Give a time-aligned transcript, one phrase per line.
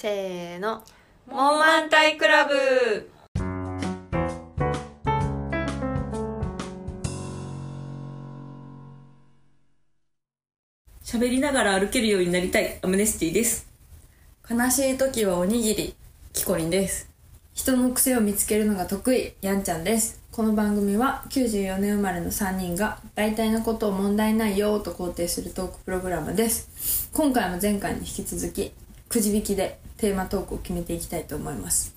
[0.00, 0.84] せーの。
[1.26, 3.10] モーマンタイクラブ。
[11.02, 12.78] 喋りながら歩けるようになりたい。
[12.80, 13.66] アムネスティです。
[14.48, 15.96] 悲しい時はおにぎり
[16.32, 17.10] キコリンです。
[17.52, 19.32] 人の癖を見つけるのが得意。
[19.40, 20.22] やんちゃんです。
[20.30, 27.10] この番組は94年生まれの3人が大体のことを問題ないよと肯定するトークプログラムです。
[27.12, 28.72] 今回も前回に引き続き
[29.08, 31.92] くじ引きでテーマトークを決めていきたいと思います。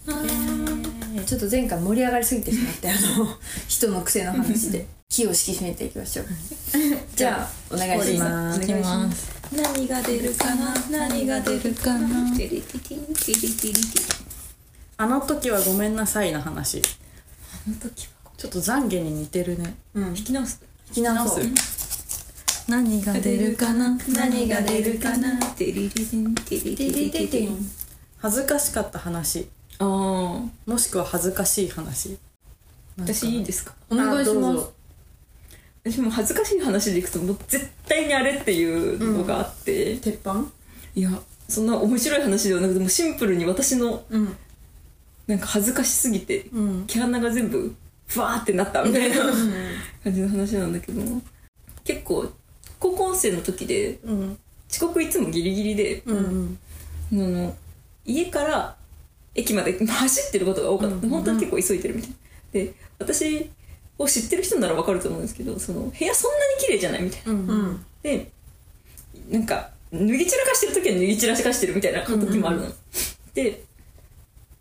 [1.26, 3.28] ちょっと前回盛り上がりすぎてしまってあの
[3.68, 6.26] 人の癖の話で気を引き締めていきましょう。
[7.16, 8.60] じゃあお願いします。
[8.60, 9.32] お願いします。
[9.56, 10.74] 何が出るかな？
[10.90, 12.36] 何が出るかな？
[12.36, 14.16] テリティティンテリティリティ
[14.98, 16.82] あの時はごめんなさいの話。
[17.68, 19.76] あの時はちょっと懺悔に似てるね。
[19.94, 20.08] うん。
[20.10, 20.60] 引き直す。
[20.90, 21.46] 引き直そう
[22.68, 23.98] 何が出るかな？
[24.08, 25.38] 何が出るかな？
[25.54, 27.72] テリリティンテリリティン
[28.22, 29.48] 恥ずかしかった話。
[29.80, 32.18] ああもしくは恥ずかしい話。
[32.98, 33.74] 私いいですか？
[33.90, 34.70] お願いします。
[35.84, 38.64] 私も恥ずかしい話でいくともう絶対にあれってい
[38.96, 40.46] うのがあって、鉄板？
[40.94, 41.10] いや
[41.50, 44.36] そんな面白い話ではなくてもうシンプルに私のうん。
[45.28, 46.86] なんか恥ずかしすぎて、うん。
[46.88, 47.74] 毛穴が全部
[48.08, 49.18] ふわーってなったみたいな
[50.04, 51.02] 感じの話なんだけど。
[51.84, 52.30] 結構
[52.80, 54.38] 高校生の時でうん。
[54.70, 56.60] 遅刻いつもギリギリで、うん。
[57.14, 57.56] あの
[58.06, 58.76] 家から
[59.36, 62.16] 駅まで走ってることが多かった、本当は結構急いでるみたいな。
[62.52, 63.50] で私
[63.98, 67.86] を知ってる人ならわかると思うんですけどその部屋そんなに綺麗じゃないみたいな、うんうん。
[68.02, 68.32] で
[69.30, 72.68] なんか脱ぎ散らかしてる時は脱ぎ散らかしてるみたいな時もあるの、
[73.34, 73.64] で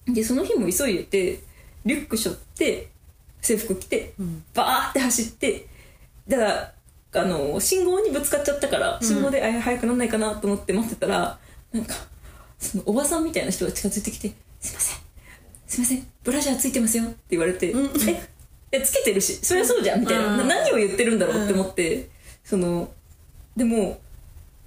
[0.07, 1.41] でその日も急いでて
[1.85, 2.89] リュック背負って
[3.41, 4.13] 制服着て、
[4.55, 5.67] バーって走って
[6.29, 11.39] だからあの信号にぶつかっちゃったから信号で、あ早くなんないかなと思って待ってたら
[11.73, 11.95] なんか
[12.61, 14.99] そのおばさんみたいな人が近づいてきて「すいません。
[15.67, 16.07] すいません。
[16.23, 17.69] ブラジャーついてますよ」って言われて
[18.07, 18.29] 「え？
[18.73, 19.35] えつけてるし。
[19.43, 22.09] そりゃそうじゃん」みたいな、な何を言ってるんだろうって思って、
[22.45, 22.91] その
[23.57, 24.01] でも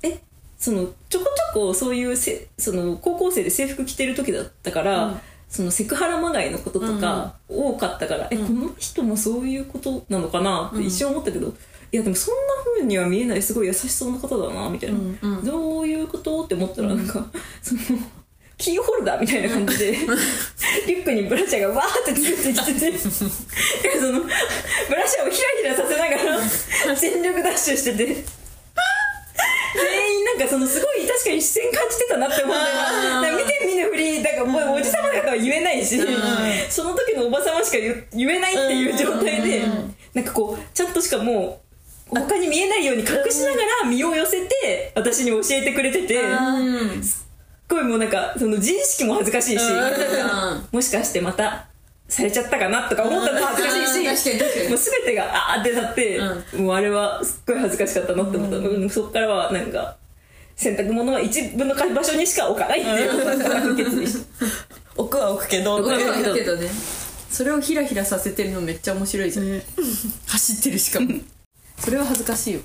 [0.01, 0.19] え？
[0.57, 8.37] そのちょこちょこそういうせその高校生で制服着てる時だったから、そのセクハラまがいのこととか多かったから、え？
[8.37, 11.53] この人もそういうことなのかなって一瞬思ったけど、
[11.91, 13.41] いやでもそんな風には見えない。
[13.41, 16.43] すごい優しそうな方だなみたいな、どういうこと？
[16.43, 17.25] って思ったらなんか、
[17.61, 17.81] その
[18.57, 19.91] キーホルダーみたいな感じで
[20.87, 24.29] リュックにブラシャーがわーってついてきててそのブ
[24.95, 26.37] ラシャーをひらひらさせなが
[26.87, 28.23] ら全力ダッシュしてて。
[29.75, 33.21] 全員なんかそのすごい確かに視線感じてたなって思うんだよな。
[33.23, 35.99] なんか見て見ぬふりだからもうおじさまだから言えないし、
[36.69, 39.63] その時のおばさましか言言えないっていう状態で、
[40.13, 41.62] なんかこうちゃんとしかもう
[42.09, 46.21] 他に見えないように隠しながら身を寄せて私に教えてくれてて、
[47.01, 47.27] すっ
[47.67, 49.63] ごいもうなんかその自意識も恥ずかしいし、
[50.71, 51.67] もしかしてまた
[52.07, 55.23] されちゃったかなとか思ったのも恥ずかしいし、もう全てが
[55.55, 56.19] あーってなって、
[56.57, 58.89] もうあれはすっごい恥ずかしかったなって思った、うん。
[58.89, 59.97] そっからはなんか
[60.55, 63.75] 洗濯物は一部の場所にしか置かないっていう。
[63.75, 64.45] 決意した
[64.95, 66.69] 置くは置くけどわかるけどね。
[67.31, 69.61] それをヒラヒラさせてるのめっちゃ面白いじゃん、
[70.27, 71.07] 走ってるしかも
[71.83, 72.63] それは恥ずかしいわ。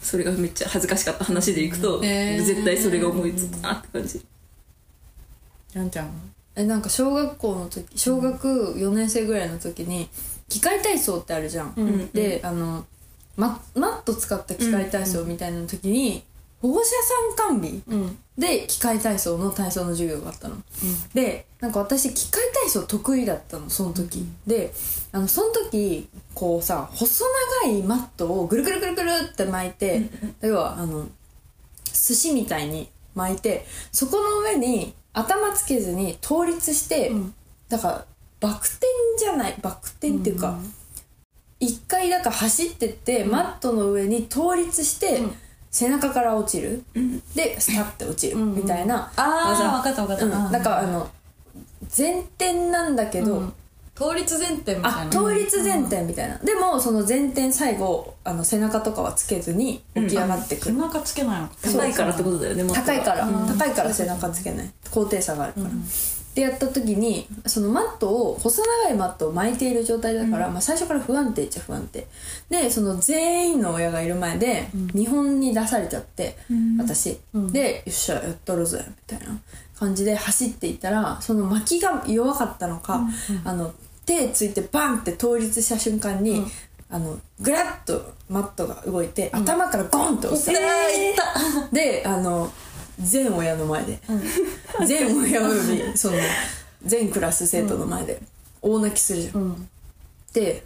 [0.00, 2.44] それがめっちゃ恥ずかしかった話でいくと、えー。
[2.44, 4.24] 絶対それが思いつくなって感じ。
[5.74, 6.12] やんちゃんは？
[6.54, 10.08] えなんか小学校の時小学4年生ぐらいの時に
[10.48, 12.86] 機械体操ってあるじゃん、であの
[13.36, 16.24] ママット使った機械体操みたいな時に、
[16.66, 16.90] 保護者
[17.36, 17.82] さん管理
[18.36, 20.56] で機械体操の体操の授業があったの、
[21.14, 24.72] でなんか私機械体操得意だったのその時、で
[25.12, 27.24] あのその時こうさ細
[27.62, 30.02] 長いマットをぐるぐるぐるぐるって巻いて、
[30.42, 31.06] 要はあの
[31.86, 37.12] 寿司みたいに巻いてそこの上に頭つけずに倒立して、
[37.68, 38.06] だから
[38.40, 38.86] バク転
[39.18, 40.58] じゃないバク転っていうか、
[41.58, 45.22] 一回だから走ってって、マットの上に倒立して、
[45.78, 46.82] 背中から落ちる、
[47.34, 49.12] でスタッて落ちる、みたいな。
[49.14, 49.70] あ技。
[49.70, 51.06] 分かった分かった、うん、だからあの
[51.94, 53.52] 前転なんだけど、
[53.94, 55.02] 倒立前転みたいな。
[55.02, 64.70] あ倒立前転みたいな、でもその前転最後あの背中とかはつけずに起き上がってく背る、中つけないの高いからってことだよね高いから、高いから背中つけない。
[64.90, 65.68] 高低差があるから、
[66.36, 72.06] でやった時にそのマットを細長いマットを巻いている状態だから、まあ、最初から不安定っちゃ不安定。
[72.50, 76.36] でその全員の親がいる前で見本に出されちゃって、
[76.78, 79.40] 私、で「よっしゃやっとるぜ」みたいな
[79.78, 83.00] 感じで走っていったらその巻きが弱かったのか、
[83.42, 83.72] あの
[84.04, 86.44] 手ついてバンって倒立した瞬間に、
[86.90, 90.52] あのグラッとマットが動いて、頭からゴンって押した、
[91.72, 92.52] であの
[93.00, 94.00] 全親の前で、
[94.86, 96.16] 全親およびその
[96.84, 98.20] 全クラス生徒の前で
[98.62, 99.68] 大泣きするじゃん、
[100.32, 100.64] で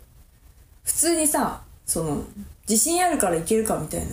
[0.84, 2.24] 普通にさその
[2.68, 4.06] 自信あるからいけるかみたい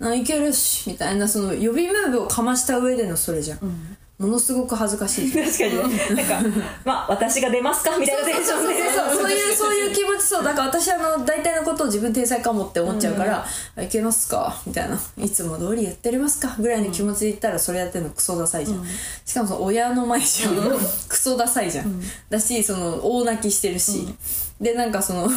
[0.00, 5.32] な、あいけるしみたいなその予備ムーブをかました上でのそれじゃん、ものすごく恥ずかしい。
[5.32, 5.94] 確かに。
[5.94, 8.74] ねなんかまあ私が出ますかみたいなテンションで。
[8.82, 10.44] そうそうそう いうそういう気持ちそう。
[10.44, 13.46] だから私あの大体のことを自分天才かもって思っちゃうから
[13.76, 18.86] 「あいけますか?」みたいな「いつも通りやってりますか?」ぐらいの気持ちで言ったらそれやってるのクソダサいじゃん、
[19.24, 20.78] しかもその親の前じゃん、
[21.08, 24.14] クソダサいじゃん、だしその大泣きしてるし、
[24.60, 25.30] でなんかその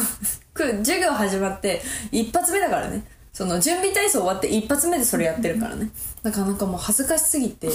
[0.54, 3.04] く授業始まって一発目だからね。
[3.32, 5.88] その準備体操終わって一発目でそれやってるからね。
[6.22, 7.68] だからなんかもう恥ずかしすぎて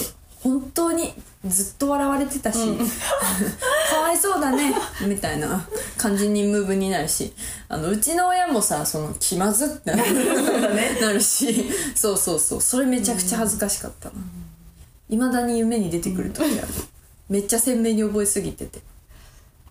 [0.45, 1.11] 本当に
[1.43, 2.59] ずっと笑われてたし、
[3.89, 4.75] かわいそうだね
[5.07, 7.33] みたいな感じにムーブになるし
[7.67, 12.61] あのうちの親もさその気まずってなる,、なるしそうそうそう。
[12.61, 14.15] それめちゃくちゃ恥ずかしかったな。
[15.09, 16.67] いまだに夢に出てくる時ある。
[17.27, 18.81] めっちゃ鮮明に覚えすぎてて。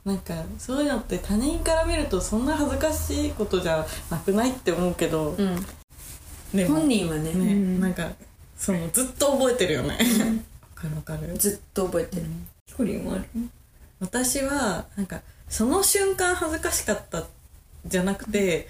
[0.04, 6.66] なんかそういうのって他人から見るとそんな恥ずかしいことじゃなくないって思うけど、うん。
[6.66, 7.32] 本人はね。
[7.32, 8.10] ね、なんか
[8.58, 9.90] そのずっと覚えてるよね。
[9.92, 9.96] わ
[10.84, 11.36] かるわかる。
[11.38, 12.22] ずっと覚えてる、
[12.66, 13.24] ヒコリンはある。
[14.00, 17.24] 私はなんかその瞬間恥ずかしかった
[17.86, 18.68] じゃなくて、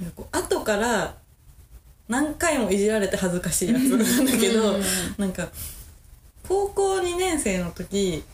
[0.00, 1.16] なんかこう後から
[2.08, 4.78] 何回もいじられて恥ずかしいやつなんだけど、
[5.18, 5.48] なんか
[6.46, 8.24] 高校2年生の時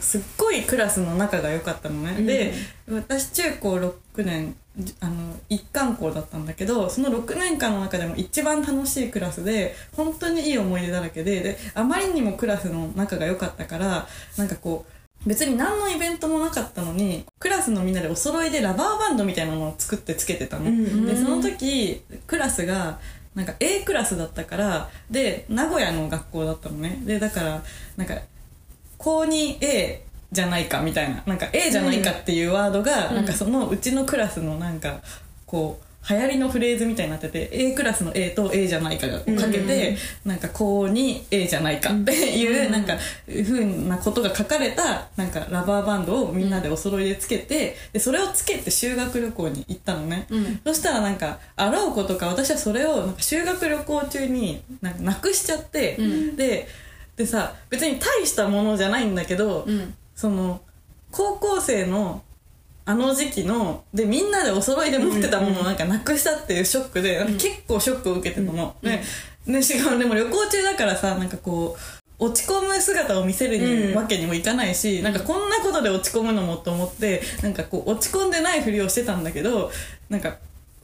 [0.00, 2.52] すっごいクラスの仲が良かったのね、で
[2.88, 14.06] 私中高6年じあの一貫校だったんだけどその6年間の中でも一番楽しいクラスで本当にいい思い出だらけでであまりにもクラスの仲が良かったから
[14.36, 20.64] なんかこう別に何のイベントもなかったのにクラスのみんなでお揃いでラバーバンドみたいなのを作ってつけてたの、
[21.06, 22.98] でその時クラスが
[23.34, 27.00] なんか A クラスだったからで名古屋の学校だったのね。
[27.04, 27.62] でだから
[27.96, 28.14] なんか
[29.00, 29.98] 高 2A
[30.30, 35.00] じゃないかみたいななんか A じゃないかっていうワードが、なんかそのうちのクラスのなんか
[35.46, 50.26] こう流行りのフレーズみたいになってて A クラスの A と A じゃないかがかけて、なんか高に A じゃないかっていう、なんかふうなことが書かれたなんかラバーバンドをみんなでお揃いでつけてでそれをつけて修学旅行に行ったのね、
[50.64, 55.96] そしたらなんかあろうことか私はそれをなんか修学旅行中になんかなくしちゃって、
[56.36, 56.68] で
[57.16, 59.94] でさ別に大したものじゃないんだけど、ん。
[60.14, 60.60] その
[61.10, 62.22] 高校生の
[62.84, 69.00] あの時期のでみんなでお揃いで持ってたものをなんかなくしたっていうショックで、なんか結構ショックを受けてたの、で
[69.46, 71.76] でしかもでも旅行中だからさなんかこ
[72.20, 79.70] う落ち込む姿を見せるにわけにもいかないし、なんかこんなことで落ち込むのもと思ってなんかこう落ち込んでないふりをしてたんだけど
[80.08, 80.36] なんか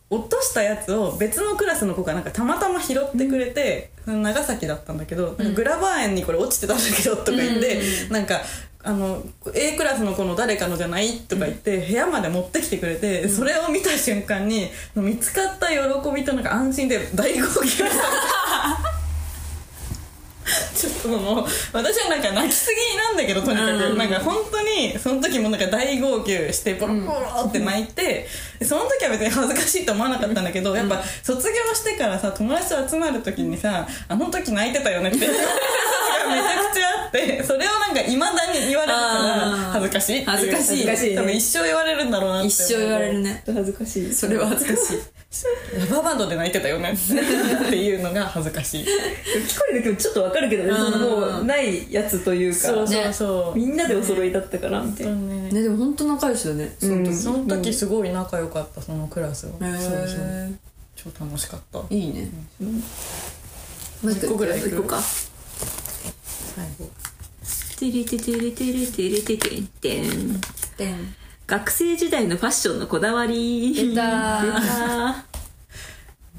[0.09, 7.81] 落としたやつを別のクラスの子がなんかたまたま拾ってくれて、長崎だったんだけど、なんかグラバー園にこれ落ちてたんだけどとか言って、
[8.11, 8.41] なんか
[8.85, 9.21] あの
[9.53, 15.77] A クラスの子の誰かのじゃないとか言って部屋まで持ってきてくれて、それを見た瞬間に見つかった喜
[16.15, 17.85] びとなんか安心で大号泣した
[20.75, 28.29] ちょっともう私はなんか泣きすぎなんだけどとにかく、なんか本当にその時もなんか大号泣してボロボロって泣いて、
[28.63, 35.27] その時は別に恥ずかしいと思わなかったんだけど、やっぱ卒業してからさ友達と集まる時にさ「あの時泣いてたよね」って。
[36.27, 40.77] めちゃくちゃあってそれをなんかいまだに言われるから恥ずかしい恥ずかしい。
[40.79, 43.43] しいね多分一生言われるんだろうなって一生言われるね。
[43.47, 44.13] 恥ずかしい。
[44.13, 44.99] それは恥ずかしい。
[45.79, 46.93] ラバーバンドで泣いてたよね。
[46.93, 48.85] っていうのが恥ずかしい。
[48.85, 48.91] キ
[49.59, 55.13] コリンの気持ちちょっとわかるけどねそのもうないやつというかそうそうそう、みんなでお揃いだったからみたいな。
[55.15, 55.51] ね。
[55.51, 59.79] ねでも本当仲良しだねその時、その時すごい仲良かったそのクラスは、へー。
[59.79, 60.59] そうそう。
[60.95, 61.83] 超楽しかった。
[61.95, 65.01] いいね、もう一個ぐらい行こうか。
[65.01, 66.91] 最後。
[67.79, 70.41] テレテテレテレテレテテン。
[70.77, 71.15] テン。
[71.47, 73.75] 学生時代のファッションのこだわり。
[73.75, 74.43] 出た。
[74.43, 75.25] 出た。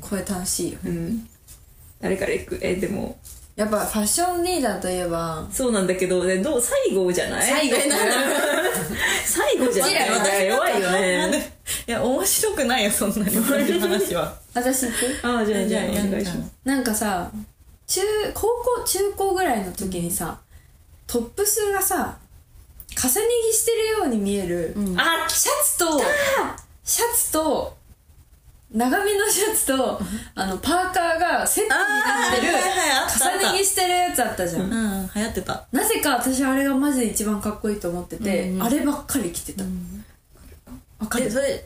[0.01, 1.27] これ楽しいようん。
[1.99, 2.59] 誰から行く？
[2.61, 3.17] えでも
[3.57, 7.43] やっぱファッションリーダーといえばそうなんだけどねどう最後じゃない？
[7.43, 7.75] 最後
[9.25, 9.89] 最後じゃな
[10.43, 10.47] い？
[10.47, 11.57] 弱いよね。
[11.87, 14.33] いや面白くないよそんなに話は。
[14.53, 15.27] 私行く？
[15.27, 16.51] ああじゃあじゃあじゃあお願いします。
[16.65, 17.31] なんかさ
[17.87, 18.01] 中
[18.33, 20.37] 高校中高ぐらいの時にさ、
[21.07, 22.19] トップスがさ
[22.95, 23.15] 重ね
[23.49, 25.99] 着してるように見える、あシャツと
[26.83, 27.76] シャツと
[28.73, 29.99] 長めのシャツと
[30.35, 32.53] あのパーカーがセットになってる
[33.41, 35.65] 重ね着してるやつあったじゃん、うん流行ってた。
[35.71, 38.63] なぜか私あれがマジで一番かっこいいと思ってて、うん。
[38.63, 39.63] あればっかり着てた、
[40.99, 41.25] わかる？
[41.25, 41.65] えそれ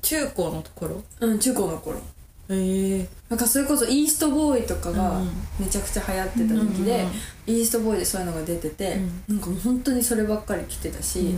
[0.00, 2.00] 中高のところうん中高の頃。
[2.48, 7.06] ええなんかそれこそイーストボーイとかがうんめちゃくちゃ流行ってた時で、
[7.46, 11.34] イーストボーイでそういうのが出てて、なんかもう本当にそればっかり着てたし、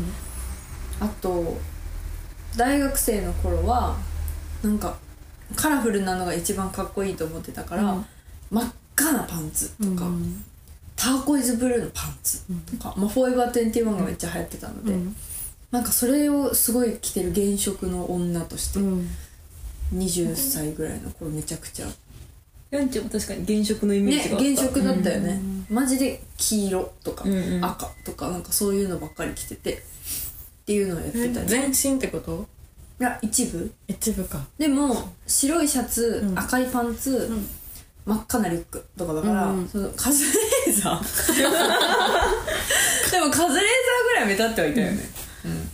[1.01, 1.59] あと
[2.57, 3.97] 大学生の頃は
[4.63, 4.97] なんか
[5.57, 8.07] カラフルなのが一番かっこいいと思ってたから、うん。
[8.51, 10.45] 真っ赤なパンツとか、うん。
[10.97, 12.43] ターコイズブルーのパンツ。
[12.79, 15.17] とか、まあ、フォーエバー21がめっちゃ流行ってたので、うん。
[15.71, 19.09] なんかそれをすごい着てる現職の女としてうん。
[19.95, 21.87] 20歳ぐらいの頃めちゃくちゃ。
[22.71, 23.05] ヤンちゃん。
[23.07, 27.33] も確かに原色のイメーねジがあった、現職だったよね、マジで黄色とか、うん。
[27.33, 29.77] うん赤とかなんかそういうのばっかり着ててっ
[30.67, 31.47] ていうのをやってたね。
[31.47, 32.47] 全身ってこと？
[33.01, 33.73] いや一部。
[33.89, 34.47] 一部か。
[34.59, 36.39] でも白いシャツ、うん。
[36.39, 37.49] 赤いパンツ、ん。
[38.05, 41.01] 真っ赤なリュックとかだから、うんそのカズレーザー。
[43.11, 43.57] でもカズレーザー
[44.05, 44.99] ぐらい目立ってはいたよね、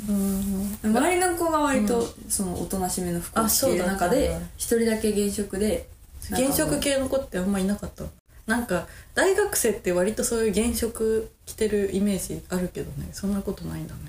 [0.08, 0.78] うん。
[0.84, 5.88] 周りの子が割とそのおとなしめの服を着ている中であそうだったんだ一人だけ原色で
[6.30, 8.04] 原色系の子ってあんまいなかった。
[8.46, 13.08] なんか大学生って割とそういう原色着てるイメージあるけどね。
[13.12, 14.00] そんなことないんだね。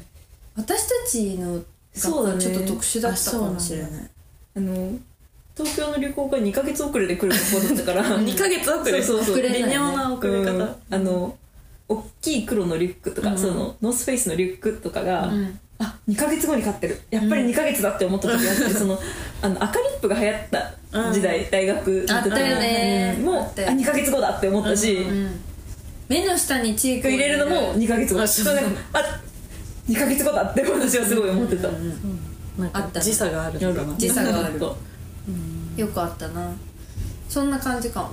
[0.55, 1.63] 私たちの
[1.97, 2.41] そうだね。
[2.41, 3.91] ちょっと特殊だったかもしれない
[4.55, 4.91] あの
[5.55, 8.03] 東京の旅行が2ヶ月遅れで来る学校だったから。
[8.21, 9.01] 2ヶ月遅れ。
[9.01, 9.41] そうそうそう。
[9.41, 9.49] ね。
[9.49, 10.75] 微妙な遅れ方、うん。
[10.91, 11.35] あの
[11.89, 13.37] 大きい黒のリュックとか、うん。
[13.37, 15.59] そのノースフェイスのリュックとかが、うん。
[15.79, 17.01] あ2ヶ月後に買ってる。
[17.09, 18.99] やっぱり2ヶ月だって思った時があって、その
[19.41, 23.15] あの赤リップが流行った時代、大学の時あったよね。
[23.19, 23.25] うん。
[23.25, 23.67] もうああったよ。
[23.69, 25.41] 2ヶ月後だって思ったし、うん
[26.09, 28.21] 目の下にチークを入れるのも2ヶ月後。
[28.21, 29.21] あそうなんかあ
[29.87, 31.67] 2ヶ月後だって私はすごい思ってた、
[32.57, 33.05] なんかあったね。
[33.05, 33.59] 時差がある
[33.97, 34.59] 時差がある。
[34.59, 34.75] そ
[35.77, 35.79] う。
[35.79, 36.51] よくあったな。
[37.29, 38.09] そんな感じかも。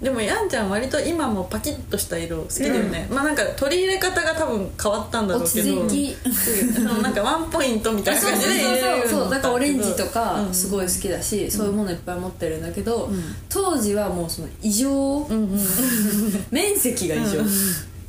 [0.00, 5.88] でもやんちゃん割と今もパキッとした色好きだよね、まあなんか取り入れ方が多分変わったんだろう落けど。
[5.88, 9.24] ち着きなんかワンポイントみたいなそうそう感じでそうそう。
[9.24, 10.54] になっただからオレンジとかうん。
[10.54, 13.22] すごい好きだし、そういうものいっぱい持ってるんだけど、ん。
[13.48, 15.60] 当時はもうその異常、うんうん。
[16.52, 17.38] 面積が異常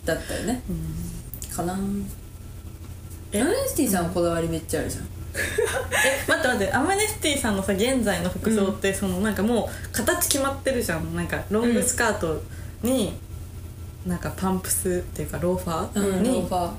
[0.06, 0.62] だったよね、
[1.52, 1.74] かな。
[1.74, 1.78] え
[3.34, 5.04] アメネスティさんはこだわりめっちゃあるじゃん。
[5.36, 11.16] え待って待ってアマネスティさんのさ現在の服装って、そのなんかもう形決まってるじゃん。
[11.16, 12.42] なんかロングスカート
[12.82, 13.14] に、
[14.06, 16.72] なんかパンプスっていうかローファーうんに、ローファー。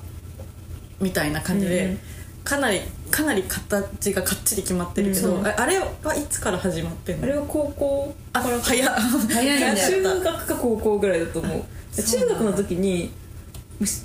[0.99, 1.99] みたいな感じで、うん
[2.43, 2.81] かなり
[3.11, 7.25] かなり形がかっちり決まってるけど、うんああれはいつから始まってんの？
[7.25, 8.95] あれは高校あ早っ。
[9.29, 9.75] 早いんだよ。
[10.01, 12.01] 中学か高校ぐらいだと思う。
[12.01, 13.11] 中学の時に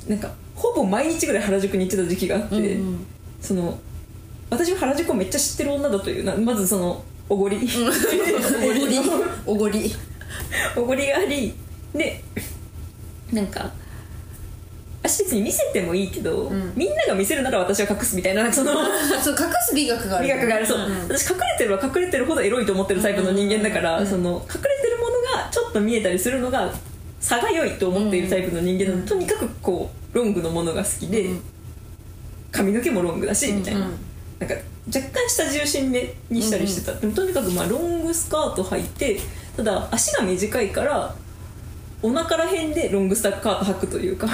[0.06, 3.06] なんかほぼ毎日ぐらい原宿に行ってた時期があって、うんうん。
[3.40, 3.78] その
[4.50, 7.56] 私は原宿をめっちゃ知ってる女だというなまずそのおごり。
[7.56, 8.98] おごり。
[9.46, 9.94] おごり。
[10.76, 11.54] おごりがあり
[11.94, 12.22] で
[13.32, 13.70] なんか
[15.02, 16.72] 私別に見せてもいいけど、ん。
[16.74, 18.72] みんなが見せるなら私は隠すみたいなその
[19.22, 20.66] そう隠す美学がある美学がある。
[20.66, 21.02] そう、ん。
[21.08, 25.10] 私隠れてるは隠れてるほどエロいと思ってるタイプの人間だから、その隠れてるもの
[25.42, 26.72] がちょっと見えたりするのが
[27.26, 31.30] 差が良いと思っているタイプの人間なの、とにかくこうロングのものが好きで、
[32.52, 33.94] 髪の毛もロングだし、みたいな,、うん。
[34.38, 34.54] なんか
[34.86, 39.18] 若干下重心目にしたりしてた、でもとにかくまあロングスカート履いて
[39.56, 41.16] ただ足が短いから
[42.00, 44.28] お腹ら辺でロングスカート履くというか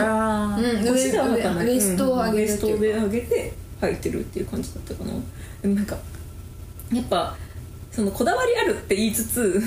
[0.87, 1.67] 腰では履かない。
[1.69, 2.99] ウエストを上げるっていうか。
[2.99, 3.11] うん。
[3.11, 5.13] 上げて履いてるっていう感じだったかな。
[5.63, 5.97] でもなんか
[6.93, 7.35] やっぱ
[7.91, 9.63] そのこだわりあるって言いつつ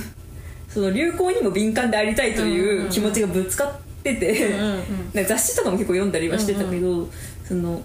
[0.75, 4.79] その流行にも敏感でありたいという気持ちがぶつかってて、うんうん
[5.13, 7.07] なんか雑誌とかも結構読んだりはしてたけど、
[7.45, 7.81] その、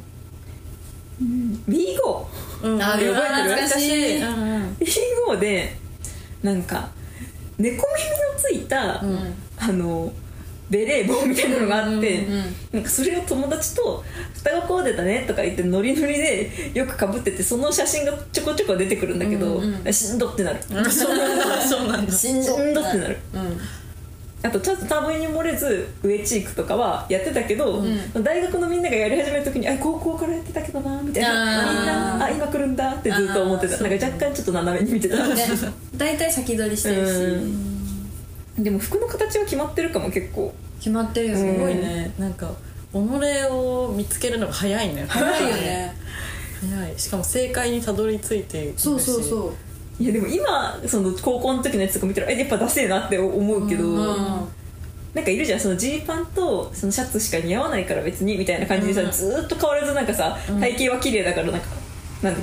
[1.20, 2.26] うん、B5
[2.64, 2.82] うん。
[2.82, 3.14] あ覚えてる？
[3.14, 4.16] 懐かしい。
[4.20, 4.76] うんうん。
[4.80, 5.76] B5 で
[6.42, 6.90] なんか
[7.58, 7.86] 猫耳の
[8.36, 9.34] ついた、うん。
[9.56, 10.12] あの
[10.70, 19.92] ベレー帽みたいなのがあって、うんうんなんかそれを友達と「双子コーデだね」とか言ってノリノリでよくかぶっててその写真がちょこちょこ出てくるんだけど、うんうん。
[19.92, 21.16] しんどってなる、そう
[21.88, 22.12] なんだ。
[22.12, 22.56] しんどっ
[22.92, 23.16] てなる。
[23.34, 23.58] うん
[24.42, 27.84] あとちょっと多分に漏れず上チークとかはやってたけど、
[28.22, 31.74] 大学のみんながやり始める時に「あ高校からやってたけどな」みたいな。
[31.74, 33.76] みんな「あ今来るんだ」ってずっと思ってた。
[33.82, 35.34] なんか若干ちょっと斜めに見てた、ね
[35.94, 37.12] 大体先取りしてるし。
[37.12, 37.79] うん
[38.62, 40.54] でも服の形は決まってるかも結構。
[40.78, 41.80] 決まってるようんすごいね。
[41.80, 42.50] ねなんか
[42.92, 45.04] 己を見つけるのが早いね。
[45.08, 45.94] 早いよね。
[46.60, 46.94] 早い。
[46.96, 48.82] しかも正解にたどり着いているし。
[48.82, 49.54] そうそうそ
[50.00, 50.02] う。
[50.02, 54.48] いやでも今その高校の時のやつとか見たらえやっぱダセえなって思うけど、うん。
[55.12, 61.66] なんかいるじゃんそのジーパンとそのシャツしか似合わないから別にみたいな感じでさ、ずーっと変わらずなんかさ体型は綺麗だからなんか
[62.22, 62.34] 何？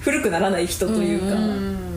[0.00, 1.91] 古くならない人というか、うん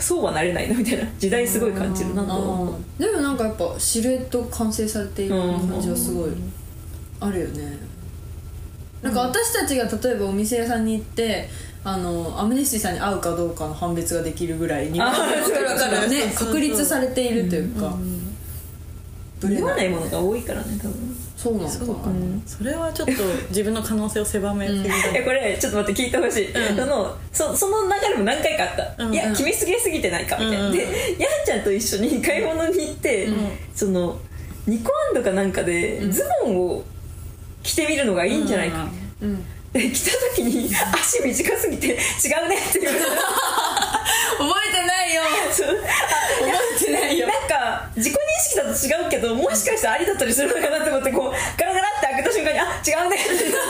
[0.00, 1.04] そうはなれないなみたいな。
[1.18, 6.30] 時代すごい感じるなとでもなんかやっぱシルエット完成されている感じはすごい
[7.20, 7.78] あるよね。
[9.02, 11.48] なんか私たちが例えばお店屋さんに行って
[11.84, 16.08] あのアムネスティさんに合うかどうかの判別ができるぐらいに分かるわかる。
[16.08, 18.27] ね確立されているというか、ブレ読
[19.42, 21.16] まなないいものが多いからね多分。
[21.36, 22.10] そうなのか。
[22.10, 22.16] な
[22.46, 23.12] それはちょっと
[23.50, 30.72] 自分の可能性を狭めすぎだえこれちょっと待って聞いてほしい、そのそその流れも何回かあった、うんいや決めすぎすぎてないかみたいな、うん。
[30.72, 33.28] でやんちゃんと一緒に買い物に行って、
[33.74, 34.18] その
[34.66, 36.84] ニコアンドかなんかでズボンを
[37.62, 38.88] 着てみるのがいいんじゃないか、
[39.22, 41.96] うんで着た時に足短すぎて違う
[42.48, 45.22] ねって言われた覚えてないよ。
[45.50, 45.64] 覚
[46.74, 53.16] えてないよか自己認識だと違うけどもしかしたらありだったりするのかなって思ってこうガラガラって開けた瞬間にあ違うね。
[53.16, 53.64] ってでも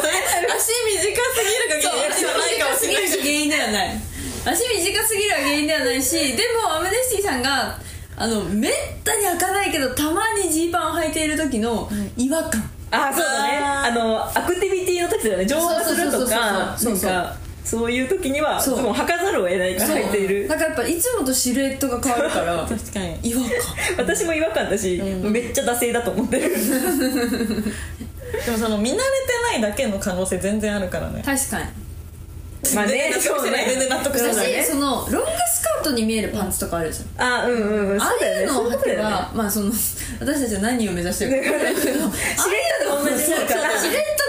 [0.00, 0.14] それ
[0.54, 4.00] 足短すぎる限りやってはないかもしれない短すぎる原因ではない
[4.46, 7.78] 足短すぎるは原因ではないしでもアムネスティさんが
[8.16, 8.72] あのめっ
[9.04, 13.58] たに開かないけどたまにジーパンを履いている時の違和感、あそうだね。
[13.58, 15.46] あのアクティビティの時だよね。
[15.46, 20.46] 乗馬するとかなんかそういう時にはズボン履かざるを得ないから履いている。
[20.46, 23.18] なんかやっぱいつもとシルエットが変わるから確かに。
[23.28, 23.50] 違和感。
[23.98, 26.54] 私も違和感だし、めっちゃ惰性だと思ってる。
[26.54, 29.02] でもその見慣れて
[29.42, 31.24] ないだけの可能性全然あるからね。
[31.26, 31.86] 確かに。
[32.74, 34.52] まあねそうね全然納得しない。
[34.52, 34.62] ね。
[34.62, 38.00] そのロングスカートに見えるパンツとかあるじゃん、あうんうんうん。
[38.00, 39.28] ああいうのを履けば、ね。
[39.34, 39.72] まあその
[40.20, 41.82] 私たちは何を目指してるか分かんないけど。
[41.90, 42.10] シルエ
[42.84, 43.36] ットで同じにな。
[43.40, 44.25] るからシルエット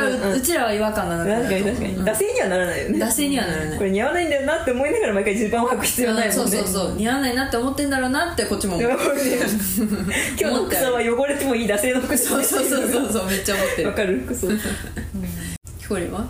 [0.00, 1.96] から、うちらは違和感がなく確かに確かに。
[2.04, 2.98] 惰性にはならないよね。
[3.04, 3.78] 惰性にはならない。
[3.78, 6.42] これ似合わないんだよなって思いながら毎回ジーパンを履く必要ないもんね。
[6.42, 8.90] そうそうそう似合わないなって思ってんだろうなってこっちも思う。
[10.40, 13.26] 今日の草は汚れてもいい惰性の服そうそうそうそうそう。
[13.26, 13.88] めっちゃ思ってる。
[13.88, 14.22] わかる？
[14.26, 14.58] 服装フ
[15.80, 16.26] ひこりは？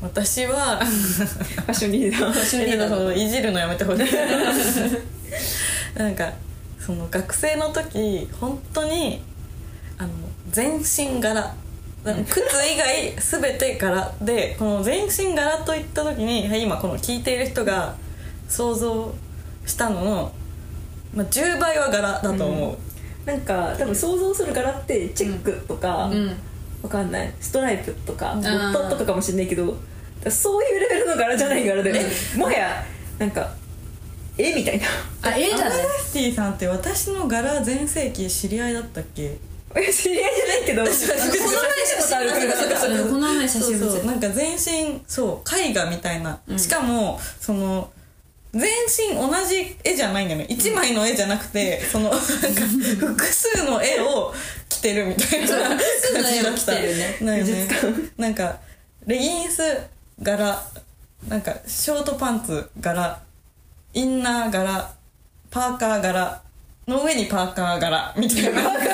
[0.00, 2.44] 私は ァッションリーダー。
[2.44, 5.98] ションリーダーそのいじるのやめてほしい。
[5.98, 6.30] なんか
[6.78, 9.22] その学生の時本当に
[9.98, 10.10] あの
[10.50, 11.54] 全身柄
[12.24, 17.94] 靴以外全て柄でこの全身柄といった時にはい今この聞いている人が
[18.48, 19.14] 想像
[19.66, 20.32] したのの、
[21.14, 26.36] まあ、10倍は柄だと思う、なんか多分想像する柄ってチェックとか、うん。
[26.82, 27.34] わかんない。
[27.40, 28.40] ストライプとかん。
[28.40, 29.76] ドットとかかもしれないけど
[30.30, 31.92] そういうレベルの柄じゃない柄で、
[32.36, 32.84] もはや
[33.18, 33.52] なんか
[34.36, 34.86] 絵みたいな。
[35.22, 39.24] あ絵だねアムネスティさんって私の柄全盛期知り合いだったっけ？
[39.24, 39.38] え
[39.74, 40.84] 知り合いじゃないけど。
[40.88, 40.98] この前
[41.88, 47.90] 写真この前写真見そなんか全身そう絵画みたいな、しかもその
[48.52, 48.62] 全
[49.10, 50.46] 身同じ絵じゃないんだよね。
[50.48, 52.26] 一枚の絵じゃなくてそのなんか
[52.98, 54.34] 複数の絵を
[54.68, 57.18] 着てるみたいな 複数の絵を着てるね。
[57.20, 57.68] なんよね。
[58.16, 58.58] なんか
[59.06, 59.62] レギンス
[60.22, 60.62] 柄
[61.28, 63.20] なんかショートパンツ柄
[63.92, 64.90] インナー柄
[65.50, 66.42] パーカー柄
[66.88, 68.62] の上にパーカー柄みたいな。
[68.62, 68.84] パーカー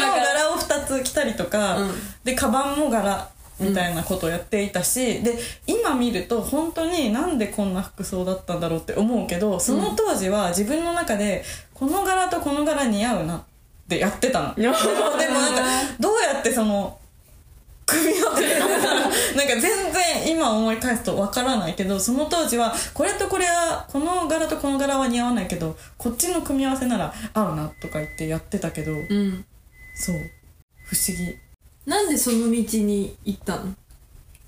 [0.00, 1.90] の柄を2つ着たりとか、うん。
[2.24, 3.28] でカバンも柄
[3.60, 13.42] みたいなことをやっていたし、で今見ると本当になんでこんな服装だったんだろうって思うけどその当時は自分の中でこの柄とこの柄似合うなっ
[13.88, 14.54] てやってたの。
[14.54, 15.62] でもでもなんか
[16.00, 16.98] どうやってその
[17.84, 18.58] 組み合わせ
[19.38, 29.44] なんか全然今思い返すとわからないけどその当時はこれとこれはこの柄とこの柄は似合わないけどこっちの組み合わせなら合うなとか言ってやってたけど、うん。
[29.94, 30.16] そう。
[30.86, 31.36] 不思議。
[31.86, 33.74] なんでその道に行ったの？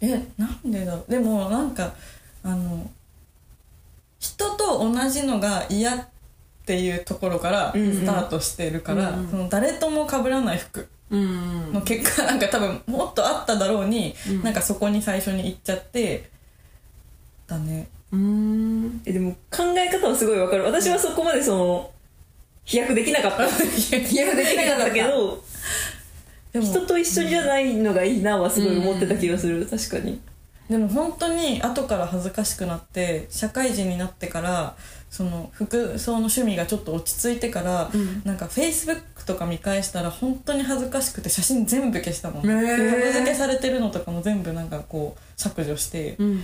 [0.00, 1.10] えなんでだろう？
[1.10, 1.94] でもなんか
[2.42, 2.90] あの
[4.18, 6.08] 人と同じのが嫌っ
[6.66, 10.80] ていうところからスタートしてるから、うんうんその誰とも被らない服。
[10.80, 14.42] うんの結果なんか多分もっとあっただろうに、うん。
[14.42, 16.30] なんかそこに最初に行っちゃって
[17.46, 17.88] だね。
[18.12, 19.02] うん。
[19.04, 20.64] えでも考え方はすごいわかる。
[20.64, 21.90] 私はそこまでその
[22.64, 23.48] 飛躍できなかった。
[23.50, 25.42] 飛躍できなかったけど
[26.54, 29.66] 人と一緒じゃないのがいいなはすごい思ってた気がする。
[29.66, 30.20] 確かに
[30.70, 34.76] でも本当に後から恥ずかしくなって社会人になってから
[35.10, 38.22] その服装の趣味がちょっと落ち着いてから、ん。
[38.24, 43.12] なんかフェイスブックとか見返したら本当に恥ずかしくて写真全部消したもん、へー。
[43.12, 46.42] 付けされてるのとかも全部なんかこう削除して、うん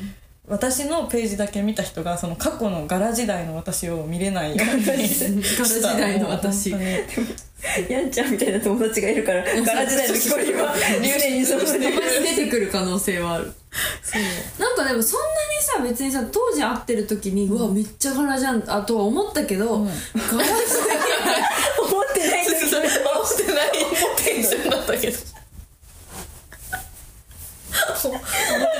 [0.48, 5.64] 私のページだけ見た人がその過去の柄時代の私を見れないようにした。
[5.64, 6.70] 柄時代の私。
[6.70, 12.46] やんちゃんみたいな友達がいるから柄時代の木こりは常にそのたまに出て。
[12.46, 13.52] くる可能性はある
[14.12, 14.24] 当に
[14.59, 19.87] なんかでもそんなにさ別にさ当時会ってる時に、うわめっちゃ柄じゃんあとは思ったけど、ん。
[19.87, 20.46] 柄時代。
[21.80, 22.46] 思ってない。
[22.46, 23.72] んだけどそう思ってない。
[24.24, 25.18] テンションだったけど
[28.04, 28.26] 思って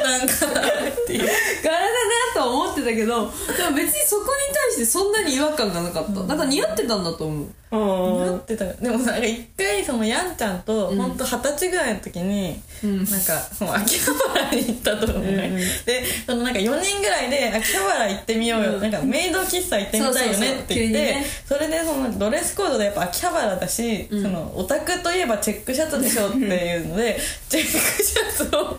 [0.03, 0.66] たんかな
[1.07, 1.21] ていう。
[1.21, 1.89] 柄だな
[2.35, 3.29] とは思ってたけどでも
[3.75, 7.47] 別にそこに対してそんなに違和感がなかった、なんか似合ってたんだと思う。
[7.77, 10.97] なってたでもさなんか一回そのやんちゃんとうん。
[10.97, 12.99] ほんと二十歳ぐらいの時に、うん。
[12.99, 15.51] なんかその秋葉原に行ったと思うね、
[15.85, 28.79] でそのなんか4人ぐらいで秋葉原行ってみようよ、なんかメイド喫茶行ってみたいよねって言ってそれでそのドレスコードでやっぱ秋葉原だし、そのオタクといえばチェックシャツでしょっていうので チェックシャツを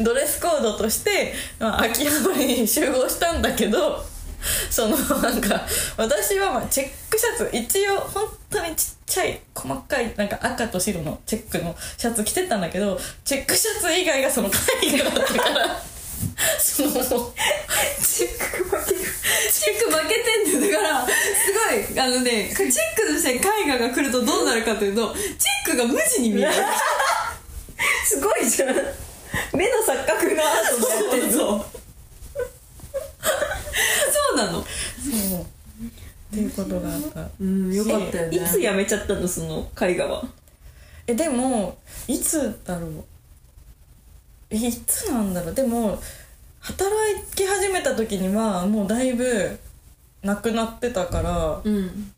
[0.00, 4.04] ドレスコードとして、まあ、秋葉原に集合したんだけど
[4.70, 14.50] そのなんか私はまあチェックシャツ一応本当にちっちゃい細かいなんか赤と白のチェックのシャツ着てたんだけどチェックシャツ以外がその
[14.82, 15.82] 絵画だったから。
[16.58, 17.14] そのチェック
[19.90, 21.12] 負けてんだよだからす
[21.52, 26.52] ごいあのねチェックとして絵画が来るとどうなるかというとチェックが無地に見える。
[28.06, 28.76] すごいじゃん。
[29.52, 31.66] 目の錯覚がアートもやってるぞ
[34.36, 34.62] そうなの？
[34.62, 35.40] そう。
[35.40, 35.44] っ
[36.32, 37.28] ていうことがあった。
[37.40, 38.36] うんよかったよね。
[38.36, 40.24] いつやめちゃったのその絵画は？
[41.06, 43.04] えでもいつだろう。
[44.50, 45.54] えいつなんだろう。
[45.54, 45.98] でも
[46.60, 46.90] 働
[47.34, 49.58] き始めた時にはもうだいぶ
[50.22, 52.12] なくなってたからうん。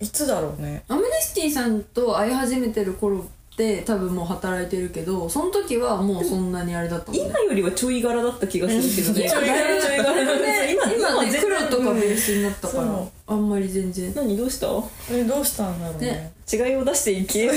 [0.00, 0.82] いつだろうね。
[0.88, 3.28] アムネスティさんと会い始めてる頃
[3.60, 7.26] って多分もう働いてるけどその時はもうそんなにあれだったもんね。
[7.28, 9.26] 今よりはちょい柄だった気がするけどね。
[9.26, 10.72] 今だいぶちょい柄だね。
[10.72, 14.14] 今今ね黒とかベースになったからそうあんまり全然。
[14.14, 14.66] 何どうした？
[15.12, 16.06] えどうしたんだろうね。
[16.06, 16.32] ね。
[16.50, 17.56] 違いを出していけなん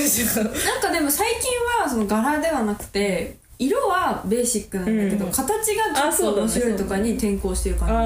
[0.82, 5.32] かでも最近はその柄ではなくて色はベーシックなんだけど、うん。
[5.32, 7.94] 形がちょっと面白いとかに転校してる感じ。
[7.94, 7.98] あ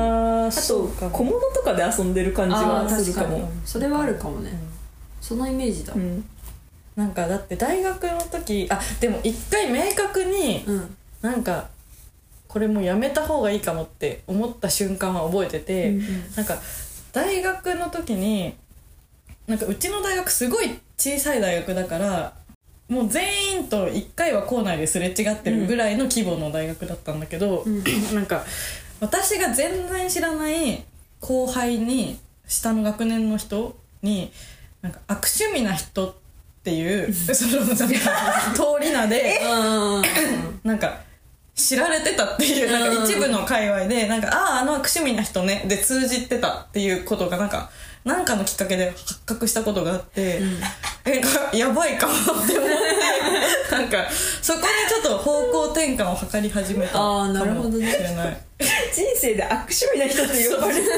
[0.44, 4.52] ああと小物とかで遊んでる感じあはー確かにするかもそれはあるかもね、
[5.20, 5.94] そのイメージだ。
[5.94, 6.24] うん
[6.98, 10.98] なんかだって大学の時あでも一回明確にうん。
[11.22, 11.70] なんか
[12.48, 15.98] これもうやめた方がいいかもって思った瞬間は覚えてて、
[16.36, 16.58] なんか
[17.12, 18.56] 大学の時に
[19.48, 22.34] なんかうちの大学すごい小さい大学だから
[22.88, 27.84] もう全員と1回は校内ですれ違ってるぐらいの規模の大学だったんだけど、ん。
[28.16, 28.46] なんか
[29.00, 30.84] 私が全然知らない
[31.20, 34.32] 後輩に下の学年の人に
[34.82, 36.27] なんか悪趣味な人って
[36.72, 37.86] いうそのなんか
[38.54, 40.04] 通り名でうん。
[40.64, 41.00] なんか
[41.56, 47.70] 知られてたっていうなんか一部の界隈でなんかあああの悪趣味な人ねで通じてたっていうことがなんか
[48.06, 50.40] なんかのきっかけで発覚したことがあって、
[51.04, 51.22] え
[51.58, 52.58] やばいかもって思って
[53.70, 54.10] なんか
[54.42, 57.92] そこでちょっと方向転換を図り始めたあーなるほどね。
[57.92, 58.44] かもしれない。
[58.94, 60.90] 人生で悪趣味な人って呼ばれる。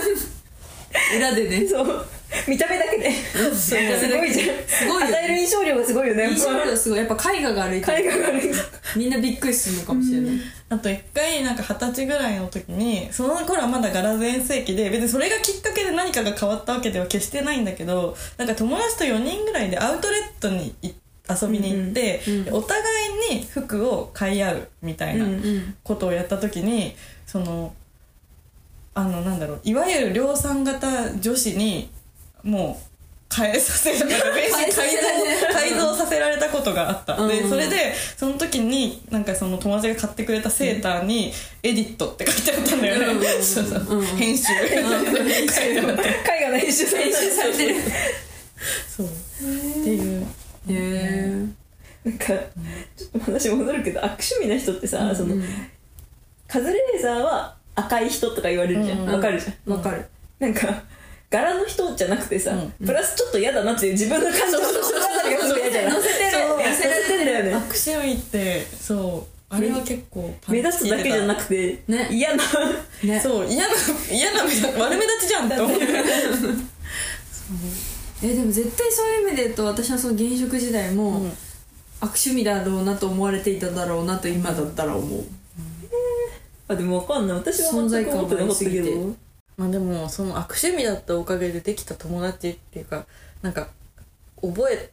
[1.17, 1.67] 裏でね。
[1.67, 2.05] そう
[2.47, 3.11] 見た目だけで。
[3.55, 4.57] すごいじゃん。
[4.67, 5.17] すごいよね。
[5.17, 6.29] 与える印象量がすごいよね。
[6.29, 6.99] 印象量すごい。
[6.99, 8.51] やっぱ絵画が歩いて海外が悪い
[8.95, 10.35] みんなびっくりするのかもしれない。
[10.69, 20.91] あと一回なんか二十歳ぐらいの時にその頃はまだガラ全盛期で別にそれがきっかけで何かが変わったわけでは決してないんだけどなんか友達と4人ぐらいでアウトレットにい
[21.29, 22.81] 遊びに行って、うんうんでお互
[23.31, 25.75] いに服を買い合うみたいなうんうん。
[25.83, 27.73] ことをやった時にその
[28.93, 31.89] あのなんだろういわゆる量産型女子に
[32.43, 32.89] もう
[33.35, 34.81] 変えさせられた 改造
[35.53, 37.29] 改造させられたことがあった、うん。
[37.29, 43.43] でそれでその時になんかその友達が買ってくれたセーターに「エディット」って書いてあったんだよね、うん。
[43.43, 43.99] そうそう。
[43.99, 44.05] うん。
[44.05, 47.75] 編集、書いてあって海外の編集されてるされてる
[48.97, 49.09] そうっ
[49.83, 50.23] ていう。
[50.23, 50.25] へ
[50.69, 51.59] え
[52.03, 52.37] なんかちょっ
[53.11, 55.35] と話戻るけど悪趣味な人ってさ、その
[56.47, 59.05] カズレーザーは赤い人とか言われるじゃん。
[59.05, 59.21] わ、うん。
[59.21, 59.73] かるじゃん。
[59.73, 60.05] わかる。
[60.39, 60.83] なんか
[61.29, 67.53] 柄の人じゃなくてさ、うプラスちょっと嫌だなっていう自分の感情の物語がすごい嫌じゃない乗せてる乗せてんだよね。
[67.53, 68.61] 悪趣味って。
[68.65, 69.39] そう。
[69.51, 72.07] あれは結構目チ立つだけじゃなくて、ね。
[72.11, 72.43] 嫌な。
[73.03, 73.19] ね。
[73.19, 73.73] そう嫌な
[74.11, 75.59] 嫌な悪目立ちじゃんって。
[75.59, 75.79] 思う。
[78.21, 81.31] えでも絶対そういう意味で言うと私はその現職時代も、うん。
[82.01, 85.23] 悪趣味だろうなと思われていただろうなと今だったら思う。
[86.67, 87.37] あでもわかんない。
[87.37, 88.95] 私は全く思ってなかったけ存在感がありすぎて。
[88.95, 89.15] ど
[89.59, 93.05] まあでもその悪趣味だったおかげでできた友達っていうか
[93.41, 93.67] なんか
[94.41, 94.89] 覚え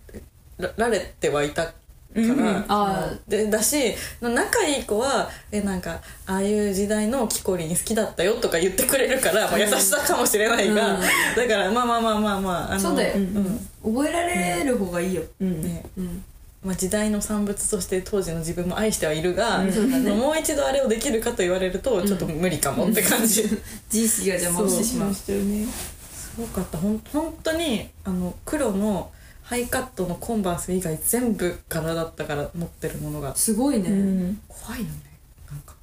[0.59, 1.72] らられてはいたか
[2.16, 2.64] ら、うんうん。
[2.68, 11.00] あでだし仲いい子はえなんかああいう時代のキコリン好きだったよとか言ってくれるから、まあ、優しさかもしれないが、うん。
[11.00, 11.09] だ
[11.46, 13.18] からまあまあまあまあまああのそうだよ。
[13.18, 15.22] ん覚えられる方がいいよ。
[15.40, 15.85] うんね。
[15.96, 16.24] うん
[16.66, 20.12] まあ、時代の産物として当時の自分も愛してはいるが、うだね。
[20.12, 23.44] もう一度あれをできるかと言われるとちょっと無理かもって感じ、
[23.92, 25.14] 自意識が邪魔をしてしまう。
[25.14, 25.31] す
[26.37, 26.76] ごかった。
[26.76, 33.37] ほん本当にあの黒のハイカットのコンバース以外全部柄だったから持ってるものが。
[33.37, 34.90] すごいね、うん怖いよね。
[35.48, 35.74] なんか。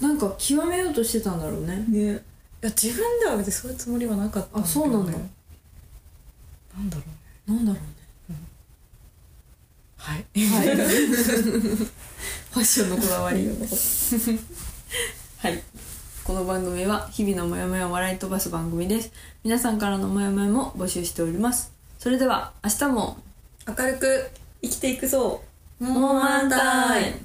[0.00, 1.84] なんか極めようとしてたんだろうね。
[1.88, 2.22] ね。
[2.62, 5.12] や自分では別にそういうつもりはなかったんだけど、ね、あそうなんだ。
[6.74, 7.02] なんだろ
[7.48, 7.56] うね。
[7.58, 7.93] なんだろうね
[10.04, 10.26] はい。
[10.46, 10.68] はい。
[10.76, 13.48] ファッションのこだわり。
[15.38, 15.62] はい。
[16.22, 19.10] この番組は日々のモヤモヤを笑い飛ばす番組です。
[19.44, 21.72] 皆さんからのモヤモヤも募集しております。
[21.98, 23.16] それでは明日も。
[23.66, 25.40] 明るく生きていくぞ。
[25.80, 27.16] モーマンタイム